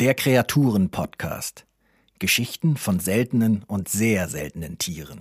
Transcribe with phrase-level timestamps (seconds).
[0.00, 1.66] Der Kreaturen-Podcast.
[2.18, 5.20] Geschichten von seltenen und sehr seltenen Tieren.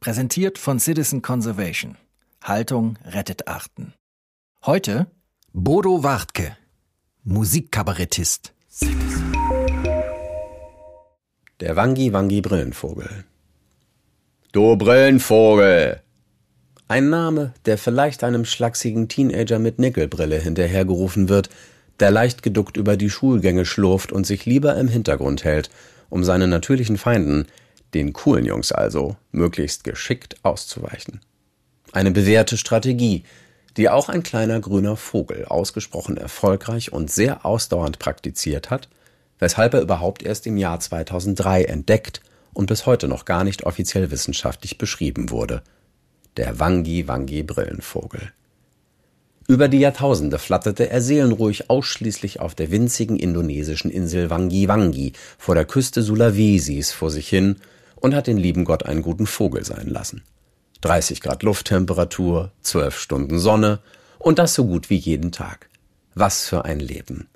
[0.00, 1.96] Präsentiert von Citizen Conservation.
[2.42, 3.94] Haltung rettet Arten.
[4.64, 5.06] Heute
[5.52, 6.56] Bodo Wartke,
[7.22, 8.54] Musikkabarettist.
[11.60, 13.24] Der Wangi Wangi Brillenvogel.
[14.50, 16.02] Du Brillenvogel!
[16.88, 21.50] Ein Name, der vielleicht einem schlachsigen Teenager mit Nickelbrille hinterhergerufen wird,
[22.00, 25.70] der leicht geduckt über die Schulgänge schlurft und sich lieber im Hintergrund hält,
[26.08, 27.46] um seinen natürlichen Feinden,
[27.94, 31.20] den coolen Jungs also, möglichst geschickt auszuweichen.
[31.92, 33.24] Eine bewährte Strategie,
[33.76, 38.88] die auch ein kleiner grüner Vogel ausgesprochen erfolgreich und sehr ausdauernd praktiziert hat,
[39.38, 42.20] weshalb er überhaupt erst im Jahr 2003 entdeckt
[42.52, 45.62] und bis heute noch gar nicht offiziell wissenschaftlich beschrieben wurde–
[46.36, 48.32] der Wangi-Wangi-Brillenvogel.
[49.48, 55.64] Über die Jahrtausende flatterte er seelenruhig ausschließlich auf der winzigen indonesischen Insel Wangi-Wangi vor der
[55.64, 57.56] Küste Sulawesis vor sich hin
[57.94, 60.22] und hat den lieben Gott einen guten Vogel sein lassen.
[60.80, 63.78] 30 Grad Lufttemperatur, 12 Stunden Sonne
[64.18, 65.68] und das so gut wie jeden Tag.
[66.16, 67.28] Was für ein Leben.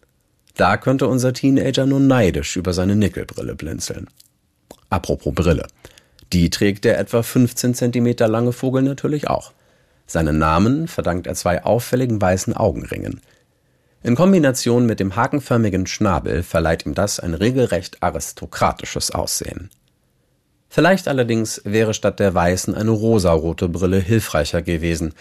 [0.56, 4.08] Da könnte unser Teenager nur neidisch über seine Nickelbrille blinzeln.
[4.88, 5.66] Apropos Brille.
[6.32, 9.52] Die trägt der etwa 15 Zentimeter lange Vogel natürlich auch.
[10.10, 13.20] Seinen Namen verdankt er zwei auffälligen weißen Augenringen.
[14.02, 19.70] In Kombination mit dem hakenförmigen Schnabel verleiht ihm das ein regelrecht aristokratisches Aussehen.
[20.68, 25.14] Vielleicht allerdings wäre statt der weißen eine rosarote Brille hilfreicher gewesen,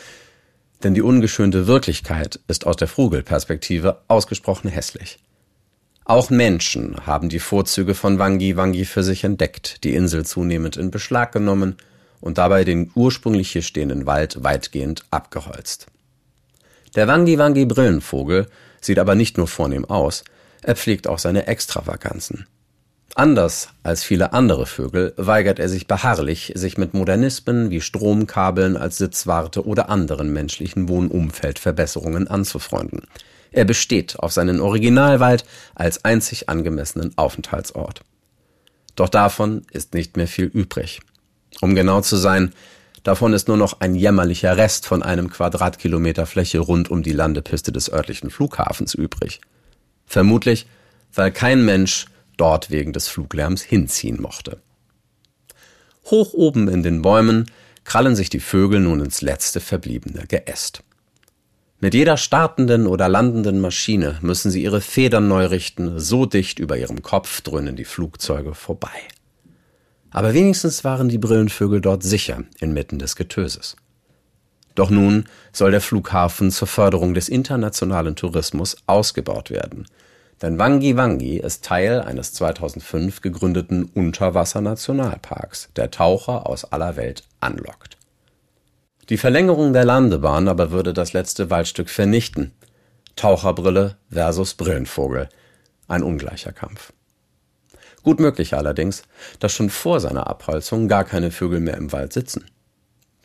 [0.82, 5.20] denn die ungeschönte Wirklichkeit ist aus der Vogelperspektive ausgesprochen hässlich.
[6.04, 10.90] Auch Menschen haben die Vorzüge von Wangi Wangi für sich entdeckt, die Insel zunehmend in
[10.90, 11.78] Beschlag genommen
[12.22, 15.88] und dabei den ursprünglich hier stehenden Wald weitgehend abgeholzt.
[16.96, 18.48] Der Wangi Wangi Brillenvogel
[18.82, 20.24] sieht aber nicht nur vornehm aus,
[20.62, 22.48] er pflegt auch seine Extravaganzen.
[23.16, 28.98] Anders als viele andere Vögel weigert er sich beharrlich, sich mit Modernismen wie Stromkabeln als
[28.98, 33.02] Sitzwarte oder anderen menschlichen Wohnumfeldverbesserungen anzufreunden.
[33.52, 35.44] Er besteht auf seinen Originalwald
[35.74, 38.02] als einzig angemessenen Aufenthaltsort.
[38.96, 41.02] Doch davon ist nicht mehr viel übrig.
[41.62, 42.54] Um genau zu sein,
[43.04, 47.72] davon ist nur noch ein jämmerlicher Rest von einem Quadratkilometer Fläche rund um die Landepiste
[47.72, 49.42] des örtlichen Flughafens übrig.
[50.06, 50.68] Vermutlich,
[51.14, 52.06] weil kein Mensch
[52.38, 54.62] dort wegen des Fluglärms hinziehen mochte.
[56.06, 57.52] Hoch oben in den Bäumen
[57.84, 60.84] krallen sich die Vögel nun ins letzte verbliebene Geäst.
[61.82, 66.78] Mit jeder startenden oder landenden Maschine müssen sie ihre Federn neu richten, so dicht über
[66.78, 68.90] ihrem Kopf dröhnen die Flugzeuge vorbei.
[70.12, 73.76] Aber wenigstens waren die Brillenvögel dort sicher inmitten des Getöses.
[74.76, 79.86] Doch nun soll der Flughafen zur Förderung des internationalen Tourismus ausgebaut werden.
[80.42, 87.98] Denn Wangi Wangi ist Teil eines 2005 gegründeten Unterwassernationalparks, der Taucher aus aller Welt anlockt.
[89.10, 92.52] Die Verlängerung der Landebahn aber würde das letzte Waldstück vernichten.
[93.16, 95.28] Taucherbrille versus Brillenvogel.
[95.88, 96.94] Ein ungleicher Kampf.
[98.10, 99.04] Gut möglich allerdings,
[99.38, 102.44] dass schon vor seiner Abholzung gar keine Vögel mehr im Wald sitzen.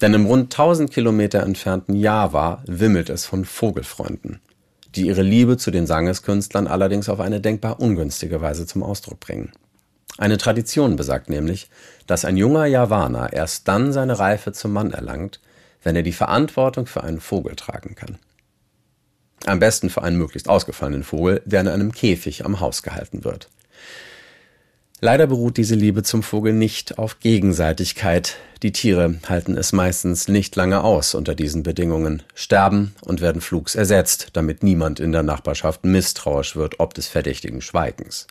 [0.02, 4.40] Denn im rund 1000 Kilometer entfernten Java wimmelt es von Vogelfreunden,
[4.94, 9.52] die ihre Liebe zu den Sangeskünstlern allerdings auf eine denkbar ungünstige Weise zum Ausdruck bringen.
[10.18, 11.70] Eine Tradition besagt nämlich,
[12.06, 15.40] dass ein junger Javaner erst dann seine Reife zum Mann erlangt,
[15.82, 18.18] wenn er die Verantwortung für einen Vogel tragen kann.
[19.46, 23.48] Am besten für einen möglichst ausgefallenen Vogel, der in einem Käfig am Haus gehalten wird.
[25.04, 28.36] Leider beruht diese Liebe zum Vogel nicht auf Gegenseitigkeit.
[28.62, 33.74] Die Tiere halten es meistens nicht lange aus unter diesen Bedingungen, sterben und werden flugs
[33.74, 38.28] ersetzt, damit niemand in der Nachbarschaft misstrauisch wird ob des verdächtigen Schweigens.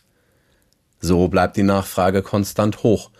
[0.98, 3.12] So bleibt die Nachfrage konstant hoch,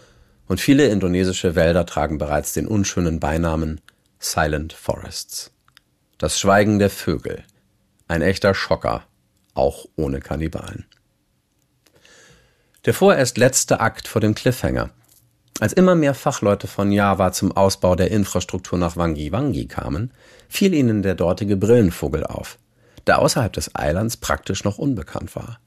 [0.49, 3.81] und viele indonesische Wälder tragen bereits den unschönen Beinamen
[4.19, 5.53] Silent Forests.
[6.19, 7.45] Das Schweigen der Vögel.
[8.09, 9.05] Ein echter Schocker,
[9.55, 10.87] auch ohne Kannibalen.
[12.85, 14.91] Der vorerst letzte Akt vor dem Cliffhanger.
[15.61, 20.11] Als immer mehr Fachleute von Java zum Ausbau der Infrastruktur nach Wangi Wangi kamen,
[20.49, 22.59] fiel ihnen der dortige Brillenvogel auf,
[23.07, 25.61] der außerhalb des Eilands praktisch noch unbekannt war.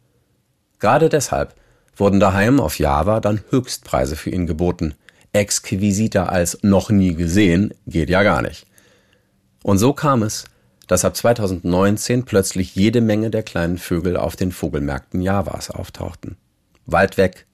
[0.80, 1.56] Gerade deshalb
[1.96, 4.96] wurden daheim auf Java dann Höchstpreise für ihn geboten–
[5.38, 8.66] exquisiter als noch nie gesehen geht ja gar nicht.
[9.64, 10.46] Und so kam es,
[10.88, 16.38] dass ab 2019 plötzlich jede Menge der kleinen Vögel auf den Vogelmärkten Javas auftauchten.
[16.90, 17.46] Wald weg,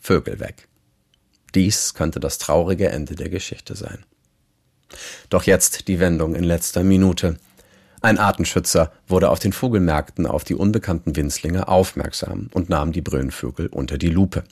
[0.00, 0.66] Vögel weg.
[1.54, 4.04] Dies könnte das traurige Ende der Geschichte sein.
[5.28, 7.36] Doch jetzt die Wendung in letzter Minute.
[8.00, 13.68] Ein Artenschützer wurde auf den Vogelmärkten auf die unbekannten Winzlinge aufmerksam und nahm die Brünnvögel
[13.68, 14.42] unter die Lupe.